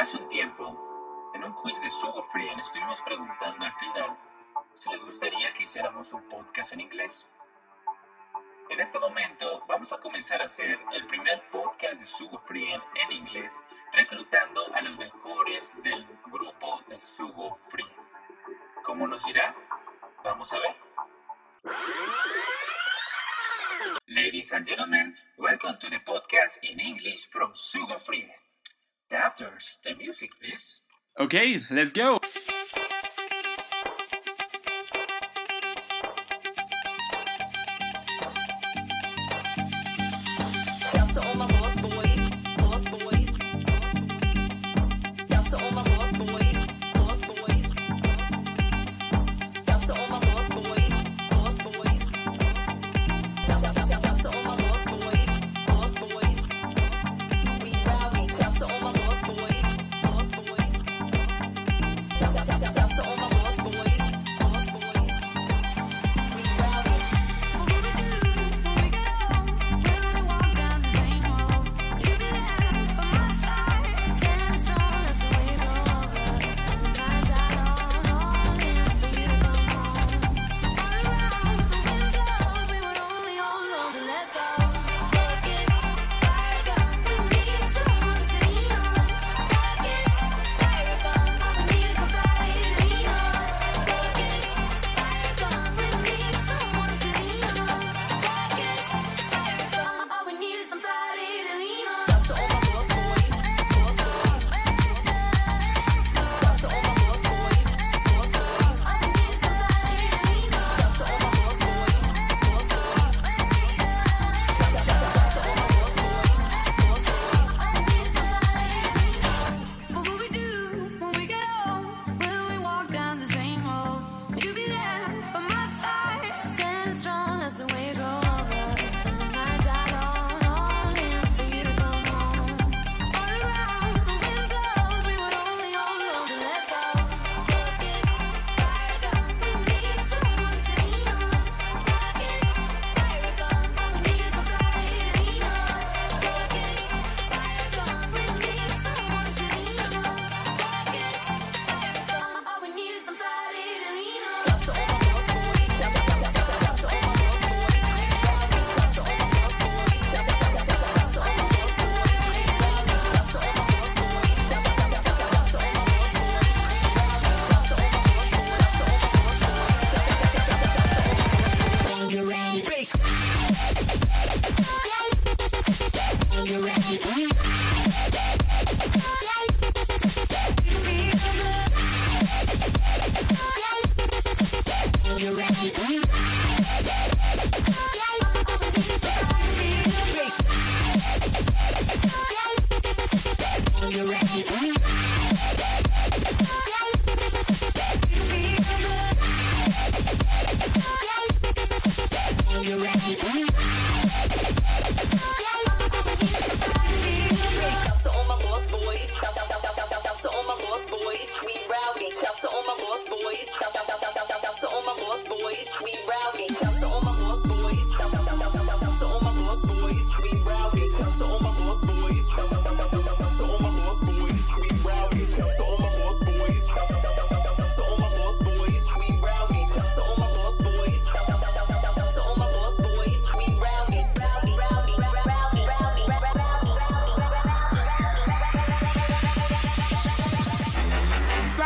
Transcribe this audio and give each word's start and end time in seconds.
Hace 0.00 0.16
un 0.16 0.30
tiempo, 0.30 1.30
en 1.34 1.44
un 1.44 1.52
quiz 1.52 1.78
de 1.82 1.90
Sugo 1.90 2.22
Free, 2.32 2.48
estuvimos 2.58 3.02
preguntando 3.02 3.66
al 3.66 3.74
final 3.74 4.16
si 4.72 4.90
les 4.90 5.04
gustaría 5.04 5.52
que 5.52 5.64
hiciéramos 5.64 6.10
un 6.14 6.26
podcast 6.30 6.72
en 6.72 6.80
inglés. 6.80 7.28
En 8.70 8.80
este 8.80 8.98
momento 8.98 9.62
vamos 9.68 9.92
a 9.92 9.98
comenzar 9.98 10.40
a 10.40 10.46
hacer 10.46 10.78
el 10.94 11.06
primer 11.06 11.42
podcast 11.50 12.00
de 12.00 12.06
Sugo 12.06 12.38
Free 12.38 12.72
en 12.72 13.12
inglés, 13.12 13.62
reclutando 13.92 14.74
a 14.74 14.80
los 14.80 14.96
mejores 14.96 15.76
del 15.82 16.06
grupo 16.32 16.80
de 16.88 16.98
Sugo 16.98 17.58
Free. 17.68 17.84
¿Cómo 18.82 19.06
nos 19.06 19.28
irá? 19.28 19.54
Vamos 20.24 20.50
a 20.54 20.60
ver. 20.60 20.76
Ladies 24.06 24.50
and 24.54 24.66
gentlemen, 24.66 25.14
welcome 25.36 25.78
to 25.78 25.90
the 25.90 26.00
podcast 26.00 26.56
in 26.62 26.80
English 26.80 27.28
from 27.28 27.52
Sugo 27.54 27.98
Free. 27.98 28.26
Doctors, 29.20 29.76
the 29.84 29.94
music, 29.96 30.30
please. 30.40 30.80
Okay, 31.18 31.60
let's 31.70 31.92
go. 31.92 32.20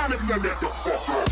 Thomas 0.05 0.21
said 0.29 0.41
that 0.41 0.61
the 0.61 0.67
fuck 0.67 1.09
up. 1.09 1.24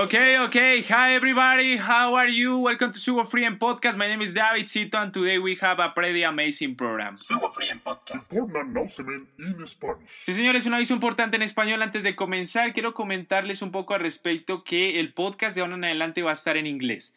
Okay, 0.00 0.38
okay. 0.38 0.80
Hi, 0.88 1.14
everybody. 1.14 1.76
How 1.76 2.14
are 2.14 2.26
you? 2.26 2.56
Welcome 2.56 2.90
to 2.90 2.98
Sugo 2.98 3.28
Free 3.28 3.44
and 3.44 3.58
Podcast. 3.58 3.98
My 3.98 4.06
name 4.06 4.22
is 4.22 4.32
David 4.32 4.66
Cito, 4.66 4.96
and 4.96 5.12
today 5.12 5.38
we 5.38 5.56
have 5.56 5.78
a 5.78 5.90
pretty 5.90 6.22
amazing 6.22 6.74
program. 6.74 7.18
Sugo 7.18 7.52
Free 7.52 7.68
and 7.68 7.84
Podcast. 7.84 8.32
in 8.32 9.66
Spanish. 9.68 10.08
Sí, 10.24 10.32
señores, 10.32 10.64
un 10.64 10.72
aviso 10.72 10.94
importante 10.94 11.36
en 11.36 11.42
español. 11.42 11.82
Antes 11.82 12.02
de 12.02 12.16
comenzar, 12.16 12.72
quiero 12.72 12.94
comentarles 12.94 13.60
un 13.60 13.72
poco 13.72 13.92
al 13.92 14.00
respecto 14.00 14.64
que 14.64 15.00
el 15.00 15.12
podcast 15.12 15.54
de 15.54 15.60
ahora 15.60 15.74
en 15.74 15.84
adelante 15.84 16.22
va 16.22 16.30
a 16.30 16.32
estar 16.32 16.56
en 16.56 16.66
inglés. 16.66 17.14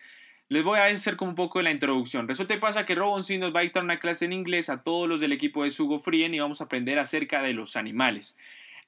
Les 0.50 0.62
voy 0.66 0.78
a 0.78 0.88
hacer 0.88 1.16
como 1.16 1.30
un 1.30 1.36
poco 1.36 1.60
de 1.60 1.64
la 1.64 1.72
introducción. 1.72 2.28
Resulta 2.28 2.54
y 2.54 2.58
pasa 2.58 2.86
que 2.86 2.96
Robonsin 2.96 3.40
nos 3.40 3.56
va 3.56 3.62
a 3.62 3.64
dictar 3.64 3.82
una 3.82 4.00
clase 4.00 4.26
en 4.26 4.34
inglés 4.34 4.70
a 4.70 4.84
todos 4.84 5.08
los 5.08 5.22
del 5.22 5.32
equipo 5.32 5.64
de 5.64 5.72
Sugo 5.72 6.02
Frien 6.02 6.34
y 6.34 6.40
vamos 6.42 6.60
a 6.60 6.66
aprender 6.66 7.00
acerca 7.00 7.42
de 7.42 7.54
los 7.54 7.78
animales. 7.78 8.36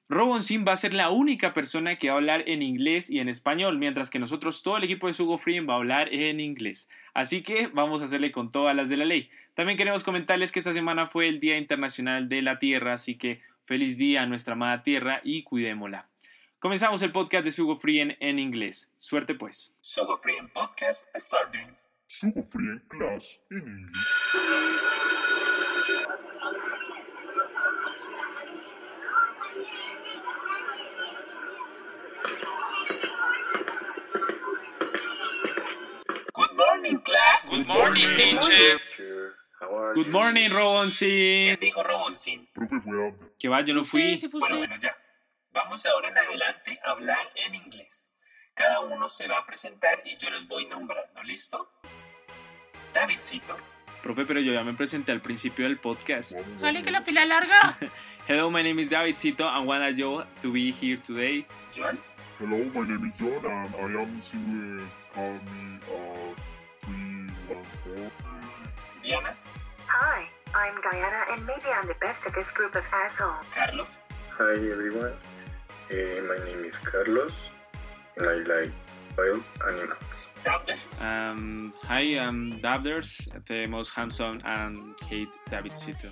Robonsin 0.08 0.66
va 0.68 0.74
a 0.74 0.78
ser 0.78 0.94
la 0.94 1.10
única 1.10 1.56
persona 1.56 1.98
que 1.98 2.10
va 2.10 2.14
a 2.14 2.18
hablar 2.18 2.44
en 2.48 2.62
inglés 2.62 3.10
y 3.10 3.20
en 3.20 3.28
español, 3.28 3.80
mientras 3.80 4.12
que 4.12 4.20
nosotros, 4.20 4.62
todo 4.62 4.78
el 4.78 4.84
equipo 4.84 5.08
de 5.08 5.14
Sugo 5.14 5.40
Frien 5.40 5.68
va 5.68 5.74
a 5.74 5.78
hablar 5.78 6.14
en 6.14 6.40
inglés. 6.40 6.88
Así 7.16 7.42
que 7.42 7.68
vamos 7.68 8.02
a 8.02 8.06
hacerle 8.06 8.32
con 8.32 8.52
todas 8.52 8.76
las 8.76 8.88
de 8.88 8.98
la 8.98 9.06
ley. 9.06 9.32
También 9.56 9.78
queremos 9.80 10.04
comentarles 10.04 10.52
que 10.52 10.60
esta 10.60 10.74
semana 10.74 11.08
fue 11.08 11.28
el 11.28 11.40
Día 11.40 11.58
Internacional 11.58 12.30
de 12.30 12.44
la 12.44 12.60
Tierra, 12.60 12.94
así 12.94 13.18
que 13.18 13.42
feliz 13.66 13.98
día 13.98 14.22
a 14.22 14.26
nuestra 14.28 14.54
amada 14.54 14.84
Tierra 14.84 15.22
y 15.24 15.42
cuidémosla. 15.42 16.08
Comenzamos 16.60 17.02
el 17.02 17.12
podcast 17.12 17.44
de 17.46 17.52
Sugo 17.52 17.80
en 17.84 18.40
inglés. 18.40 18.94
Suerte 18.98 19.34
pues. 19.34 19.76
Sugo 19.82 20.20
Free 20.20 20.36
Podcast 20.54 21.08
starting. 21.16 21.76
Sugo 22.08 22.44
Free 22.44 22.80
Class 22.90 23.40
in 23.50 23.58
English. 23.58 23.92
Good 37.56 37.68
morning, 37.68 38.08
teacher. 38.18 38.82
Good 39.96 40.10
morning, 40.10 40.50
¿Quién 40.50 40.54
Robonsin. 40.54 41.58
dijo 41.62 41.84
Robonsin? 41.84 42.50
Profe 42.54 42.82
fue 42.82 43.08
Abner. 43.08 43.30
Que 43.40 43.48
va, 43.48 43.62
yo 43.62 43.74
no 43.74 43.86
fui. 43.86 44.18
Sí, 44.18 44.28
Bueno, 44.28 44.58
bueno, 44.58 44.76
ya. 44.78 44.94
Vamos 45.54 45.86
ahora 45.86 46.10
en 46.10 46.18
adelante 46.18 46.78
a 46.86 46.92
hablar 46.92 47.32
en 47.36 47.56
inglés. 47.56 48.12
Cada 48.54 48.82
uno 48.82 49.08
se 49.08 49.30
va 49.30 49.38
a 49.38 49.46
presentar 49.46 50.02
y 50.04 50.18
yo 50.18 50.30
los 50.32 50.46
voy 50.50 50.66
nombrando, 50.66 51.24
¿listo? 51.24 51.72
Davidcito, 52.94 53.56
Profe, 54.04 54.26
pero 54.26 54.42
yo 54.42 54.52
ya 54.52 54.64
me 54.64 54.74
presenté 54.74 55.14
al 55.14 55.22
principio 55.22 55.64
del 55.66 55.78
podcast. 55.78 56.34
Jale 56.60 56.84
que 56.84 56.92
la 56.92 57.06
pila 57.06 57.26
larga. 57.26 57.78
Hello, 58.28 58.50
my 58.52 58.64
name 58.64 58.82
is 58.82 58.90
David 58.90 59.16
Cito 59.18 59.48
and 59.48 59.66
wanted 59.66 59.96
you 59.98 60.24
to 60.42 60.52
be 60.52 60.72
here 60.74 60.98
today. 60.98 61.46
John, 61.74 61.98
Hello, 62.38 62.58
my 62.74 62.86
name 62.86 63.06
is 63.08 63.14
John 63.18 63.46
and 63.46 63.76
I 63.76 64.02
am 64.02 64.22
single. 64.22 64.86
Call 65.14 65.32
me 65.32 65.80
uh, 65.88 66.34
314. 66.36 66.45
Diana, 69.04 69.36
Hi, 69.88 70.26
I'm 70.56 70.82
Diana, 70.82 71.22
and 71.32 71.46
maybe 71.46 71.68
I'm 71.74 71.88
the 71.88 71.94
best 72.02 72.20
at 72.26 72.34
this 72.34 72.48
group 72.54 72.76
of 72.76 72.84
assholes. 72.92 73.46
Carlos, 73.54 73.90
Hi 74.38 74.54
everyone, 74.54 75.14
Eh, 75.92 76.20
my 76.22 76.38
name 76.46 76.66
is 76.66 76.78
Carlos 76.78 77.32
and 78.18 78.26
I 78.28 78.36
like 78.52 78.72
wild 79.18 79.44
animals. 79.68 80.00
Douglas, 80.44 80.88
Um, 81.00 81.74
hi, 81.84 82.18
I'm 82.20 82.60
Davders, 82.62 83.10
the 83.48 83.68
most 83.68 83.92
handsome 83.94 84.40
and 84.46 84.96
hate 85.08 85.30
David 85.50 85.78
Cito. 85.78 86.10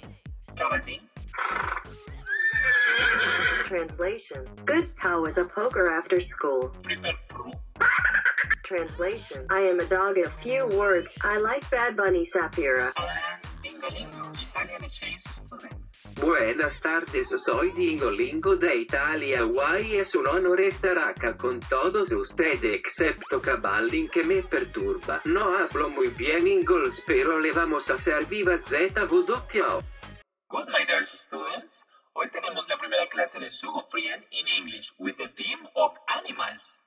Translation 3.65 4.45
Good. 4.65 4.91
How 4.97 5.21
was 5.21 5.37
a 5.39 5.45
poker 5.45 5.89
after 5.89 6.19
school? 6.19 6.75
Translation 8.63 9.45
I 9.49 9.61
am 9.61 9.79
a 9.81 9.85
dog 9.85 10.17
of 10.17 10.31
few 10.41 10.65
words. 10.67 11.11
I 11.21 11.37
like 11.37 11.69
Bad 11.69 11.97
Bunny 11.97 12.23
Sapphira. 12.23 12.91
Abraham, 12.97 13.41
Dingolingo, 13.61 14.31
Italian 14.41 14.89
Student. 14.89 15.83
Buenas 16.21 16.79
tardes, 16.79 17.29
soy 17.43 17.71
Dingolingo 17.71 18.55
de 18.55 18.75
Italia. 18.77 19.41
Guay, 19.43 19.97
es 19.97 20.15
un 20.15 20.27
honor 20.27 20.61
estar 20.61 20.97
acá 20.97 21.35
con 21.35 21.59
todos 21.59 22.13
ustedes, 22.13 22.63
excepto 22.63 23.41
Caballin 23.41 24.07
que 24.07 24.23
me 24.23 24.41
perturba. 24.43 25.21
No 25.25 25.57
hablo 25.57 25.89
muy 25.89 26.07
bien 26.09 26.47
inglés, 26.47 27.03
pero 27.05 27.39
le 27.39 27.51
vamos 27.51 27.89
a 27.89 27.95
hacer 27.95 28.25
viva 28.27 28.57
ZWO. 28.63 29.83
Good, 30.47 30.67
my 30.69 30.85
dear 30.85 31.05
students. 31.05 31.83
Hoy 32.13 32.29
tenemos 32.29 32.69
la 32.69 32.77
primera 32.77 33.09
clase 33.09 33.39
de 33.39 33.49
Sugo 33.49 33.83
Frien 33.89 34.23
in 34.31 34.47
English 34.47 34.93
with 34.99 35.17
the 35.17 35.27
theme 35.35 35.67
of 35.75 35.91
animals. 36.07 36.83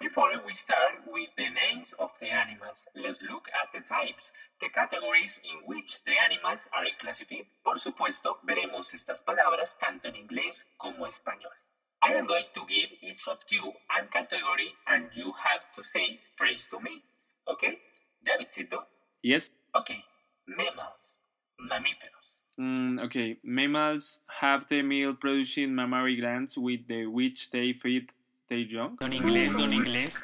Before 0.00 0.32
we 0.44 0.52
start 0.52 1.00
with 1.06 1.30
the 1.36 1.48
names 1.48 1.94
of 1.98 2.10
the 2.20 2.26
animals, 2.26 2.86
let's 2.96 3.22
look 3.22 3.48
at 3.54 3.72
the 3.72 3.86
types, 3.86 4.32
the 4.60 4.68
categories 4.68 5.40
in 5.44 5.66
which 5.66 6.02
the 6.04 6.12
animals 6.28 6.68
are 6.72 6.84
classified. 7.00 7.46
Por 7.64 7.78
supuesto, 7.78 8.38
veremos 8.44 8.92
estas 8.94 9.22
palabras 9.22 9.78
tanto 9.78 10.08
en 10.08 10.16
inglés 10.16 10.64
como 10.76 11.06
español. 11.06 11.54
I 12.02 12.14
am 12.14 12.26
going 12.26 12.46
to 12.54 12.60
give 12.68 12.90
each 13.00 13.28
of 13.28 13.38
you 13.48 13.72
a 13.96 14.04
category 14.06 14.74
and 14.88 15.08
you 15.14 15.32
have 15.32 15.62
to 15.76 15.82
say 15.82 16.18
phrase 16.36 16.66
to 16.70 16.80
me. 16.80 17.02
Okay? 17.48 17.78
Davidcito? 18.26 18.82
Yes? 19.22 19.50
Okay. 19.74 20.02
Mammals. 20.46 21.18
Mamíferos. 21.60 22.22
Mm, 22.58 23.04
okay, 23.04 23.38
mammals 23.42 24.20
have 24.28 24.68
the 24.68 24.82
male 24.82 25.14
producing 25.14 25.74
mammary 25.74 26.16
glands 26.16 26.58
with 26.58 26.86
the 26.86 27.06
which 27.06 27.50
they 27.50 27.72
feed 27.72 28.12
young. 28.50 28.96
Don 28.96 29.12
inglés, 29.12 29.52
don 29.52 29.72
inglés. 29.72 30.22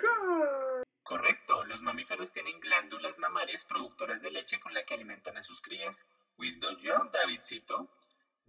Correcto, 1.02 1.64
los 1.64 1.80
mamíferos 1.80 2.32
tienen 2.32 2.60
glándulas 2.60 3.18
mamarias 3.18 3.64
productoras 3.64 4.20
de 4.20 4.30
leche 4.30 4.60
con 4.60 4.74
la 4.74 4.84
que 4.84 4.94
alimentan 4.94 5.36
a 5.36 5.42
sus 5.42 5.60
crías. 5.60 6.04
With 6.38 6.60
the 6.60 6.76
young, 6.82 7.10
Davidcito. 7.10 7.88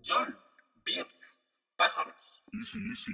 John, 0.02 0.38
birds, 0.86 1.40
pájaros. 1.78 2.44
Easy, 2.54 2.80
easy. 2.92 3.14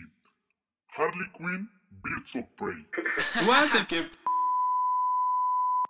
Harley 0.87 1.29
Quinn, 1.33 1.69
Birds 1.91 2.35
of 2.35 2.55
Prey. 2.55 2.85
What 3.45 3.71
the 3.71 4.09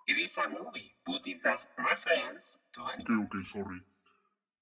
It 0.07 0.17
is 0.19 0.37
a 0.37 0.49
movie, 0.49 0.93
but 1.05 1.21
it's 1.25 1.45
a 1.45 1.57
reference 1.77 2.57
to 2.73 2.81
an 2.81 3.01
Okay, 3.01 3.13
okay, 3.13 3.43
sorry. 3.51 3.81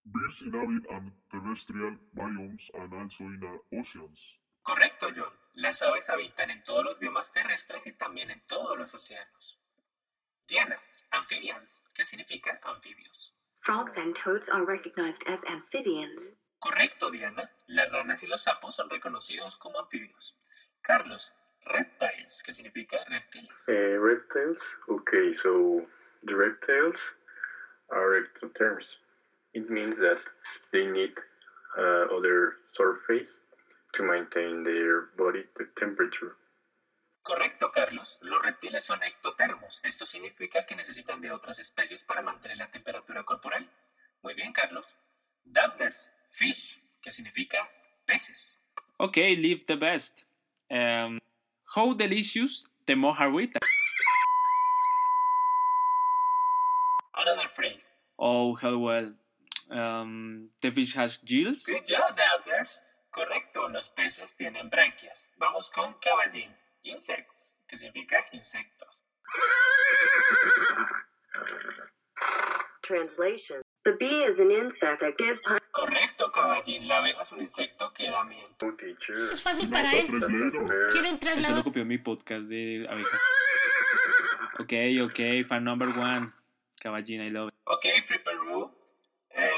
Birds 0.06 0.42
inhabit 0.42 0.84
and 0.92 1.12
terrestrial 1.32 1.96
biomes 2.16 2.70
and 2.76 2.94
also 2.94 3.24
in 3.24 3.42
uh, 3.44 3.80
oceans. 3.80 4.38
Correcto, 4.64 5.10
John. 5.16 5.34
Las 5.56 5.82
aves 5.82 6.10
habitan 6.10 6.50
en 6.50 6.64
todos 6.64 6.84
los 6.84 7.00
biomas 7.00 7.32
terrestres 7.32 7.86
y 7.86 7.92
también 7.94 8.32
en 8.32 8.42
todos 8.48 8.78
los 8.78 8.94
océanos. 8.94 9.60
Diana, 10.48 10.80
amphibians. 11.12 11.84
¿Qué 11.94 12.06
significa 12.06 12.60
anfibios? 12.64 13.34
Frogs 13.60 13.98
and 13.98 14.16
toads 14.16 14.50
are 14.50 14.66
recognized 14.66 15.24
as 15.28 15.44
amphibians. 15.46 16.34
Correcto, 16.60 17.12
Diana. 17.12 17.52
Las 17.68 17.92
ranas 17.92 18.24
y 18.24 18.28
los 18.28 18.44
sapos 18.44 18.76
son 18.76 18.90
reconocidos 18.90 19.58
como 19.58 19.80
anfibios. 19.80 20.36
Carlos, 20.82 21.34
reptiles. 21.66 22.42
¿Qué 22.44 22.54
significa 22.54 22.98
reptiles? 23.08 23.68
Eh, 23.68 23.98
reptiles? 24.00 24.62
Okay, 24.88 25.34
so 25.34 25.86
the 26.24 26.36
reptiles 26.36 27.00
are 27.90 28.18
ectotherms. 28.18 28.98
It 29.54 29.70
means 29.70 29.98
that 30.00 30.20
they 30.72 30.88
need 30.88 31.14
uh, 31.78 32.08
other 32.16 32.56
surface 32.72 33.40
to 33.94 34.04
maintain 34.04 34.64
their 34.64 35.10
body 35.18 35.44
te- 35.56 35.66
temperature. 35.76 36.36
Correcto, 37.24 37.72
Carlos. 37.72 38.18
Los 38.22 38.42
reptiles 38.42 38.84
son 38.84 39.02
ectotermos. 39.02 39.80
Esto 39.84 40.06
significa 40.06 40.66
que 40.66 40.76
necesitan 40.76 41.22
de 41.22 41.32
otras 41.32 41.58
especies 41.60 42.04
para 42.04 42.22
mantener 42.22 42.58
la 42.58 42.70
temperatura 42.70 43.24
corporal. 43.24 43.66
Muy 44.24 44.34
bien, 44.34 44.52
Carlos. 44.52 44.86
Dabblers, 45.46 46.12
fish, 46.32 46.82
que 47.02 47.12
significa 47.12 47.70
peces. 48.06 48.60
Okay, 48.98 49.36
leave 49.36 49.64
the 49.68 49.76
best. 49.76 50.24
Um, 50.70 51.20
how 51.76 51.94
delicious 51.94 52.68
the 52.86 52.96
mojarrita. 52.96 53.60
Another 57.16 57.48
phrase. 57.56 57.90
Oh, 58.20 58.56
hell 58.56 58.80
well. 58.80 59.14
Um, 59.70 60.50
the 60.62 60.72
fish 60.72 60.94
has 60.96 61.18
gills. 61.18 61.64
Good 61.66 61.88
job, 61.88 62.18
Dabblers. 62.18 62.82
Correcto, 63.14 63.70
los 63.70 63.90
peces 63.90 64.36
tienen 64.36 64.70
branquias. 64.70 65.32
Vamos 65.38 65.70
con 65.70 65.94
caballín. 66.00 66.56
Insects, 66.84 67.54
que 67.68 67.78
significa 67.78 68.26
insectos. 68.32 69.06
Translation 72.82 73.62
The 73.86 73.94
bee 74.00 74.24
is 74.24 74.40
an 74.40 74.50
insect 74.50 75.02
that 75.02 75.18
gives 75.18 75.46
honey. 75.46 75.60
Correcto, 75.72 76.32
caballín. 76.32 76.88
La 76.88 76.98
abeja 76.98 77.22
es 77.22 77.32
un 77.34 77.42
insecto 77.42 77.94
que 77.94 78.10
da 78.10 78.24
miel. 78.24 78.48
Oh. 78.64 78.72
Es 79.32 79.42
fácil 79.42 79.70
para 79.70 79.92
él. 79.94 80.08
Quieren 80.08 80.26
Eso 80.94 81.12
lo 81.12 81.18
trasladar. 81.20 81.64
copió 81.64 81.84
mi 81.86 81.98
podcast 81.98 82.44
de 82.46 82.88
abejas. 82.90 83.20
Okay, 84.60 85.02
okay, 85.02 85.44
fan 85.44 85.64
number 85.64 85.88
one. 85.98 86.32
Caballina, 86.80 87.26
I 87.26 87.32
love 87.32 87.48
it. 87.50 87.56
Okay, 87.66 88.02
Flipper 88.08 88.38
Roo. 88.38 88.72
Eh, 89.32 89.50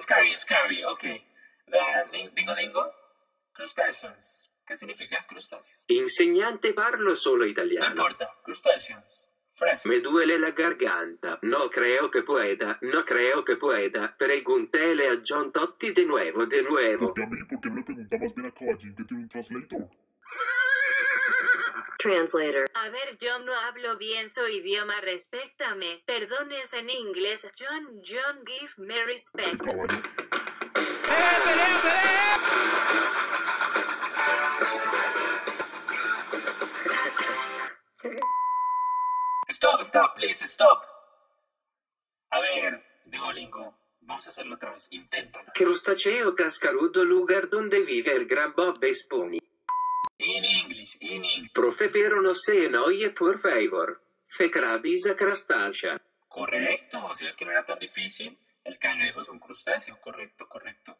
scary, 0.00 0.36
scary, 0.36 0.84
okay. 0.84 1.24
Dingo 2.34 2.54
dingo. 2.54 2.92
Crustaceans. 3.52 4.44
¿Qué 4.66 4.76
significa 4.76 5.24
crustáceos? 5.26 5.84
Insegnante 5.88 6.74
parlo 6.74 7.16
solo 7.16 7.44
No 7.44 7.50
italiano. 7.50 7.86
importa. 7.88 8.30
Crustaceans. 8.44 9.28
Frase. 9.54 9.88
Me 9.88 10.00
duele 10.00 10.38
la 10.38 10.52
garganta. 10.52 11.38
No 11.42 11.68
creo 11.70 12.10
que 12.10 12.22
pueda. 12.22 12.78
No 12.82 13.04
creo 13.04 13.44
que 13.44 13.56
pueda. 13.56 14.14
Pregúntele 14.16 15.08
a 15.08 15.22
John 15.26 15.50
Totti 15.50 15.92
de 15.92 16.04
nuevo, 16.04 16.46
de 16.46 16.62
nuevo. 16.62 17.06
Porque 17.08 17.22
a 17.24 17.26
mí, 17.26 17.38
¿por 17.48 17.60
qué 17.60 17.68
no 17.70 17.76
le 17.76 17.82
pregunta 17.82 18.16
más 18.18 18.34
bien 18.34 18.46
a 18.46 18.52
Caballín 18.54 18.94
que 18.94 19.04
tiene 19.04 19.22
un 19.24 19.28
translator? 19.28 19.88
Translator. 21.98 22.66
A 22.74 22.90
ver, 22.90 23.18
yo 23.18 23.38
no 23.40 23.52
hablo 23.52 23.96
bien 23.96 24.30
su 24.30 24.46
idioma, 24.46 25.00
respétame. 25.00 26.02
Perdones 26.06 26.72
en 26.74 26.90
inglés. 26.90 27.48
John, 27.58 28.00
John, 28.06 28.44
give 28.46 28.72
me 28.86 29.02
respect. 29.04 29.60
Stop, 39.50 39.82
stop, 39.84 40.14
please, 40.14 40.44
stop. 40.46 40.84
A 42.30 42.40
ver, 42.40 42.82
Duolingo, 43.06 43.74
vamos 44.02 44.26
a 44.26 44.30
hacerlo 44.30 44.54
otra 44.54 44.72
vez. 44.72 44.86
Inténtalo. 44.92 45.50
Crustaceo 45.52 46.34
cascarudo, 46.36 47.04
lugar 47.04 47.48
donde 47.48 47.80
vive 47.80 48.14
el 48.14 48.26
gran 48.26 48.54
Bob 48.54 48.82
Esponja. 48.84 49.38
In 50.18 50.44
English, 50.44 50.96
in 51.00 51.24
English. 51.24 51.52
Profe, 51.52 51.88
pero 51.88 52.20
no 52.22 52.34
se 52.34 52.74
oye, 52.76 53.10
por 53.10 53.38
favor. 53.40 54.00
Fe 54.28 54.50
crabis 54.50 55.08
crustacea. 55.16 56.00
Correcto, 56.28 57.14
si 57.14 57.24
ves 57.24 57.34
que 57.36 57.44
no 57.44 57.50
era 57.50 57.64
tan 57.64 57.78
difícil. 57.78 58.38
El 58.64 58.78
cangrejo 58.78 59.20
es 59.22 59.28
un 59.28 59.38
crustáceo, 59.38 60.00
correcto, 60.00 60.48
correcto. 60.48 60.98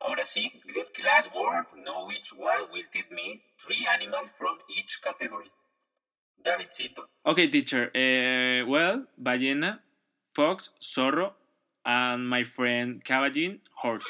Ahora 0.00 0.24
sí, 0.24 0.50
great 0.64 0.92
class 0.92 1.28
work. 1.34 1.72
Know 1.74 2.06
which 2.08 2.32
one 2.32 2.70
will 2.72 2.84
teach 2.92 3.10
me 3.10 3.42
three 3.58 3.86
animals 3.86 4.28
from 4.36 4.58
each 4.68 5.00
category. 5.02 5.50
Davidcito. 6.44 7.08
Okay, 7.24 7.48
teacher. 7.48 7.90
Uh, 7.94 8.68
well, 8.68 9.06
ballena, 9.16 9.80
fox, 10.34 10.70
zorro, 10.80 11.32
and 11.86 12.28
my 12.28 12.44
friend 12.44 13.02
caballin, 13.02 13.60
horse. 13.82 14.04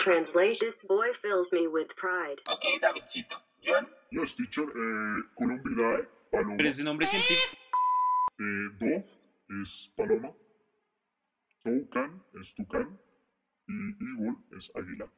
Translation. 0.00 0.66
This 0.66 0.82
boy 0.82 1.12
fills 1.12 1.52
me 1.52 1.66
with 1.66 1.94
pride. 1.96 2.40
Ok, 2.48 2.80
Davidcito. 2.80 3.36
John. 3.60 3.86
Yes, 4.10 4.34
teacher. 4.36 4.62
Eh, 4.64 5.22
Columbidae, 5.36 6.06
paloma. 6.30 6.56
Pero 6.56 6.68
ese 6.68 6.82
nombre 6.84 7.06
científico. 7.06 7.56
Eh, 8.38 8.68
dog 8.78 9.04
es 9.62 9.90
paloma. 9.96 10.32
Toucan 11.64 12.22
es 12.40 12.54
tucán. 12.54 13.00
Y 13.66 13.72
eagle 13.72 14.36
es 14.58 14.70
águila. 14.74 15.10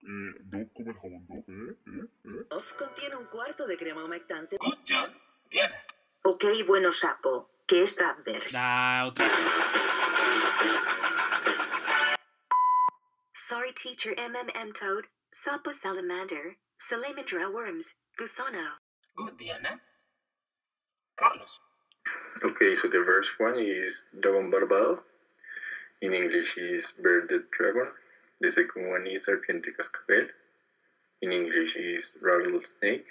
Eh, 0.00 0.32
dog 0.40 0.72
como 0.72 0.90
el 0.90 0.96
jabón. 0.96 1.26
Eh, 1.30 1.76
eh, 1.86 2.08
eh. 2.24 2.46
Off 2.56 2.72
contiene 2.72 3.16
un 3.16 3.26
cuarto 3.26 3.66
de 3.66 3.76
crema 3.76 4.02
humectante. 4.02 4.56
Good 4.56 4.78
John. 4.88 5.12
Diana. 5.50 5.76
Ok, 6.24 6.44
bueno 6.66 6.90
sapo, 6.90 7.50
que 7.66 7.82
es 7.82 7.96
Dabders. 7.96 8.54
Ah, 8.56 9.06
otra. 9.08 9.30
Sorry, 13.34 13.72
teacher. 13.74 14.14
MMM 14.16 14.72
toad. 14.72 15.04
Sapo 15.30 15.72
salamander. 15.74 16.56
Salamandra 16.78 17.50
worms. 17.50 17.94
Gusano. 18.16 18.78
Good 19.16 19.36
Diana. 19.36 19.82
Carlos. 21.16 21.60
Okay, 22.42 22.74
so 22.74 22.88
the 22.88 23.04
first 23.04 23.38
one 23.38 23.58
is 23.58 24.06
Dragon 24.18 24.50
Barbado. 24.50 25.02
In 26.00 26.14
English 26.14 26.56
is 26.58 26.92
Bearded 27.02 27.50
Dragon. 27.50 27.88
The 28.40 28.52
second 28.52 28.88
one 28.88 29.06
is 29.08 29.26
Serpiente 29.26 29.74
Cascabel. 29.76 30.28
In 31.22 31.32
English 31.32 31.74
is 31.74 32.16
Rattlesnake. 32.22 33.08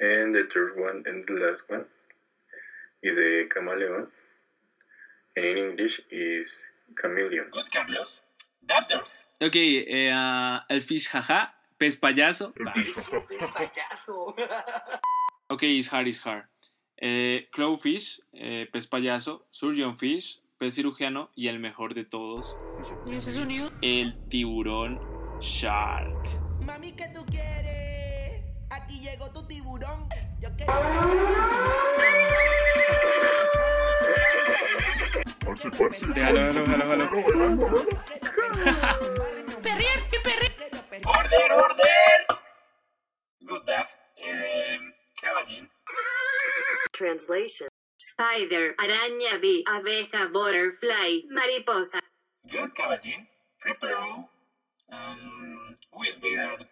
And 0.00 0.34
the 0.34 0.48
third 0.52 0.74
one 0.76 1.04
and 1.06 1.24
the 1.24 1.34
last 1.34 1.62
one 1.68 1.84
is 3.02 3.16
a 3.16 3.46
Camaleon. 3.48 4.08
And 5.36 5.44
in 5.44 5.56
English 5.56 6.00
is 6.10 6.64
Chameleon. 7.00 7.46
Good 7.52 7.70
Carlos. 7.70 8.22
Dabders. 8.60 9.24
Ok, 9.40 9.54
eh, 9.54 10.10
ah, 10.12 10.66
el 10.68 10.82
fish 10.82 11.08
jaja, 11.08 11.54
pez 11.78 11.96
payaso. 11.96 12.52
El 12.58 12.72
fish, 12.72 12.92
jaja. 12.92 14.34
Ok, 15.48 15.62
is 15.62 15.88
hard, 15.88 16.08
is 16.08 16.18
hard. 16.18 16.44
Eh, 17.00 17.46
Clowfish, 17.52 18.20
eh, 18.34 18.66
pez 18.72 18.88
payaso, 18.88 19.42
Surgeon 19.52 19.96
Fish, 19.96 20.40
pez 20.58 20.74
cirujano 20.74 21.30
y 21.36 21.48
el 21.48 21.60
mejor 21.60 21.94
de 21.94 22.04
todos, 22.04 22.58
el 23.80 24.28
tiburón 24.28 25.00
Shark. 25.40 26.28
Mami, 26.60 26.92
¿qué 26.92 27.08
tú 27.14 27.24
quieres? 27.26 28.42
Aquí 28.70 29.00
llegó 29.00 29.32
tu 29.32 29.46
tiburón. 29.46 30.08
Yo 30.40 30.48
quiero. 30.56 30.72
Déjalo, 36.14 36.40
déjalo, 36.40 36.64
déjalo, 36.64 36.96
déjalo. 36.96 37.88
Order, 41.06 41.52
order. 41.52 42.26
Good. 43.40 43.68
Eh, 44.16 44.78
Caballín. 45.20 45.70
Translation. 46.92 47.68
Spider. 48.18 48.74
Araña 48.78 49.38
bee. 49.40 49.62
Abeja. 49.64 50.26
Butterfly. 50.32 51.26
Mariposa. 51.30 52.00
Good 52.50 52.74
Caballín. 52.74 53.28
Flipperoo. 53.62 54.26
Um, 54.90 55.76
will 55.92 56.18
be 56.20 56.34
there. 56.34 56.66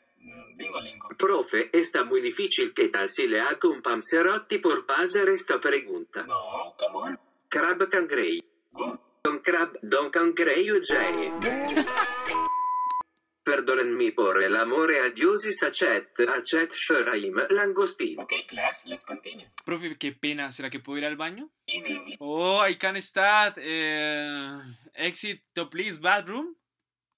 Dingolingo. 0.58 1.08
Profe, 1.16 1.70
está 1.72 2.02
muy 2.02 2.20
difícil. 2.20 2.72
¿Qué 2.74 2.88
tal 2.88 3.08
si 3.08 3.28
le 3.28 3.40
hago 3.40 3.68
un 3.70 3.80
panzerotti 3.80 4.58
por 4.58 4.86
pasar 4.86 5.28
esta 5.28 5.60
pregunta? 5.60 6.24
No, 6.26 6.74
come 6.78 6.96
on. 6.96 7.18
Crab 7.48 7.88
cangrei. 7.90 8.42
Good. 8.72 8.98
Don 9.22 9.38
Crab, 9.40 9.78
Don 9.82 10.10
Cangreio 10.10 10.80
J. 10.80 12.46
Perdonenmi 13.56 14.10
por 14.10 14.42
el 14.42 14.54
amore 14.54 15.00
a 15.00 15.08
Dios 15.08 15.44
Sachet, 15.58 16.12
Achet 16.28 16.74
Shuraim, 16.74 17.34
Langostino. 17.48 18.24
Okay, 18.24 18.46
class, 18.46 18.84
let's 18.84 19.02
continue. 19.02 19.46
Profe, 19.64 19.96
qué 19.96 20.12
pena, 20.12 20.52
¿será 20.52 20.68
que 20.68 20.78
puedo 20.78 20.98
ir 20.98 21.06
al 21.06 21.16
baño? 21.16 21.48
In 21.66 21.86
English. 21.86 22.16
Oh, 22.20 22.60
I 22.60 22.76
can't 22.76 23.00
start. 23.00 23.56
Eh, 23.56 24.60
exit 24.94 25.40
the 25.54 25.64
please 25.64 25.98
bathroom. 25.98 26.54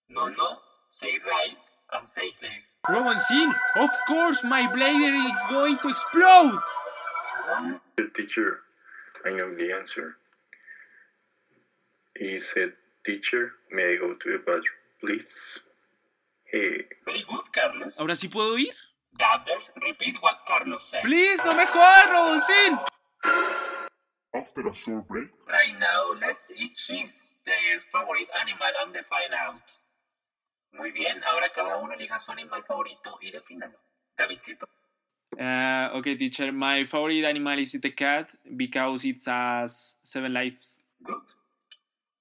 No, 0.09 0.29
no. 0.29 0.61
Say 0.91 1.19
right 1.27 1.59
and 1.95 2.07
say 2.09 2.31
clear. 2.39 2.63
Roman 2.89 3.19
scene. 3.19 3.53
Of 3.75 3.91
course, 4.07 4.45
my 4.45 4.73
bladder 4.73 5.17
is 5.17 5.41
going 5.51 5.79
to 5.79 5.89
explode. 5.89 6.61
The 7.97 8.11
teacher, 8.15 8.61
I 9.27 9.31
know 9.31 9.57
the 9.57 9.73
answer. 9.73 10.17
He 12.17 12.39
said, 12.39 12.75
Teacher, 13.05 13.55
may 13.73 13.95
I 13.95 13.97
go 13.97 14.15
to 14.15 14.33
the 14.33 14.39
bathroom, 14.39 14.79
please? 15.01 15.59
Hey, 16.51 16.87
Very 17.05 17.25
good, 17.25 17.45
Carlos. 17.53 17.99
Ahora 18.01 18.17
sí 18.17 18.29
puedo 18.29 18.57
ir. 18.59 18.75
Dabders, 19.13 19.71
repeat 19.77 20.17
what 20.23 20.39
Carlos 20.47 20.83
said. 20.89 21.03
Please, 21.03 21.43
no 21.45 21.55
me 21.55 21.67
jodas, 21.67 22.09
Roboncín. 22.09 22.81
After 24.33 24.67
a 24.69 24.73
short 24.73 25.07
break, 25.09 25.29
Right 25.47 25.79
now, 25.79 26.13
let's 26.21 26.51
each 26.57 26.87
choose 26.87 27.37
their 27.45 27.81
favorite 27.93 28.29
animal 28.41 28.73
and 28.83 28.95
define 28.95 29.35
out. 29.35 29.61
Muy 30.73 30.93
bien, 30.93 31.23
ahora 31.25 31.51
cada 31.55 31.77
uno 31.79 31.95
elija 31.95 32.19
su 32.19 32.31
animal 32.33 32.63
favorito 32.65 33.19
y 33.21 33.31
defínalo. 33.31 33.79
Davidcito. 34.17 34.67
Uh, 35.39 35.97
okay, 35.99 36.17
teacher. 36.17 36.53
My 36.53 36.85
favorite 36.85 37.25
animal 37.27 37.59
is 37.59 37.73
the 37.73 37.91
cat 37.95 38.29
because 38.57 39.05
it 39.05 39.25
has 39.27 39.97
seven 40.03 40.33
lives. 40.33 40.79
Good. 41.03 41.23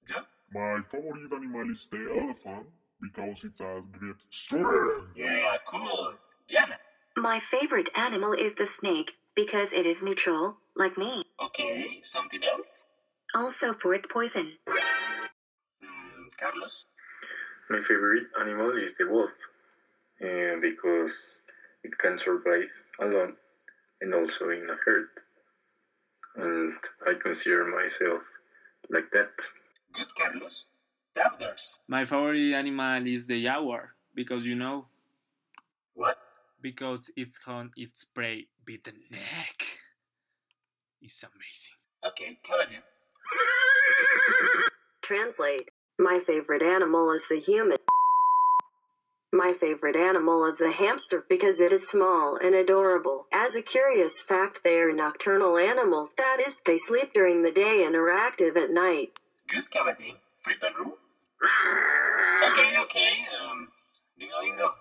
John. 0.05 0.25
my 0.51 0.81
favorite 0.89 1.31
animal 1.33 1.71
is 1.71 1.87
the 1.89 1.97
elephant 1.97 2.67
because 3.01 3.43
it's 3.43 3.59
a 3.59 3.81
great 3.91 4.15
strength. 4.29 4.69
Yeah, 5.15 5.57
cool. 5.67 6.13
Diana. 6.49 6.77
My 7.15 7.39
favorite 7.39 7.89
animal 7.95 8.33
is 8.33 8.55
the 8.55 8.67
snake 8.67 9.13
because 9.35 9.73
it 9.73 9.85
is 9.85 10.01
neutral, 10.03 10.57
like 10.75 10.97
me. 10.97 11.23
Okay, 11.41 11.99
something 12.03 12.41
else? 12.43 12.85
Also 13.35 13.73
for 13.73 13.93
its 13.93 14.07
poison. 14.07 14.53
Mm, 15.83 16.29
Carlos. 16.39 16.85
my 17.69 17.81
favorite 17.81 18.27
animal 18.39 18.71
is 18.77 18.93
the 18.95 19.07
wolf, 19.07 19.31
and 20.19 20.61
because 20.61 21.41
it 21.83 21.97
can 21.97 22.17
survive 22.17 22.69
alone 22.99 23.35
and 24.01 24.13
also 24.13 24.49
in 24.49 24.69
a 24.69 24.75
herd. 24.85 25.09
And 26.35 26.73
I 27.05 27.15
consider 27.15 27.65
myself 27.65 28.23
like 28.89 29.11
that. 29.11 29.31
Good, 29.93 30.13
Carlos. 30.15 30.65
Dabders. 31.17 31.79
My 31.87 32.05
favorite 32.05 32.53
animal 32.53 33.05
is 33.07 33.27
the 33.27 33.41
jaguar 33.43 33.95
because 34.13 34.45
you 34.45 34.55
know 34.55 34.85
What? 35.95 36.17
because 36.61 37.09
it's 37.15 37.39
on 37.47 37.71
its 37.75 38.03
prey 38.05 38.47
with 38.67 38.83
the 38.83 38.93
neck. 39.09 39.57
It's 41.01 41.23
amazing. 41.23 41.77
Okay, 42.05 42.37
Caballero. 42.43 42.83
Translate. 45.01 45.71
My 45.99 46.19
favorite 46.25 46.61
animal 46.61 47.11
is 47.11 47.27
the 47.29 47.39
human. 47.39 47.77
My 49.33 49.53
favorite 49.59 49.95
animal 49.95 50.45
is 50.45 50.57
the 50.57 50.71
hamster 50.71 51.23
because 51.27 51.59
it 51.59 51.71
is 51.73 51.87
small 51.87 52.37
and 52.41 52.55
adorable. 52.55 53.25
As 53.31 53.55
a 53.55 53.61
curious 53.61 54.21
fact, 54.21 54.59
they 54.63 54.77
are 54.79 54.93
nocturnal 54.93 55.57
animals. 55.57 56.13
That 56.17 56.37
is, 56.45 56.61
they 56.65 56.77
sleep 56.77 57.13
during 57.13 57.41
the 57.43 57.51
day 57.51 57.83
and 57.85 57.95
are 57.95 58.11
active 58.11 58.55
at 58.57 58.71
night. 58.71 59.19
Good, 59.47 59.69
Caballero. 59.71 60.17
Flipperoo. 60.45 60.93
Okay, 61.39 62.77
okay. 62.77 63.25
Um, 63.41 63.67
dingo, 64.15 64.41
dingo. 64.41 64.73